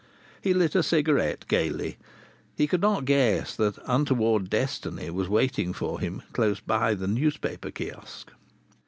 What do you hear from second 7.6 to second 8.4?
kiosque.